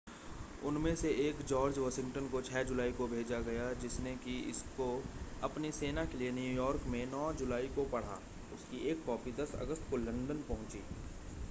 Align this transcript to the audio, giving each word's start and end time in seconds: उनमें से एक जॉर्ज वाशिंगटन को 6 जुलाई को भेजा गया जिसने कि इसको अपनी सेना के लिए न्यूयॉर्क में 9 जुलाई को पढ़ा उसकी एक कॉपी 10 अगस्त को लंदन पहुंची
उनमें 0.65 0.95
से 0.95 1.09
एक 1.19 1.35
जॉर्ज 1.47 1.77
वाशिंगटन 1.77 2.27
को 2.27 2.41
6 2.41 2.63
जुलाई 2.63 2.91
को 2.91 3.07
भेजा 3.07 3.39
गया 3.41 3.71
जिसने 3.81 4.15
कि 4.15 4.37
इसको 4.49 4.87
अपनी 5.43 5.71
सेना 5.71 6.05
के 6.05 6.17
लिए 6.17 6.31
न्यूयॉर्क 6.31 6.85
में 6.87 7.05
9 7.11 7.31
जुलाई 7.39 7.67
को 7.75 7.85
पढ़ा 7.91 8.19
उसकी 8.53 8.87
एक 8.89 9.05
कॉपी 9.05 9.31
10 9.41 9.55
अगस्त 9.61 9.89
को 9.91 9.97
लंदन 9.97 10.43
पहुंची 10.49 10.83